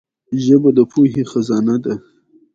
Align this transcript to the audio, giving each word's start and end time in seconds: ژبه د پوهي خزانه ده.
ژبه 0.43 0.69
د 0.77 0.79
پوهي 0.91 1.23
خزانه 1.31 1.75
ده. 1.83 1.93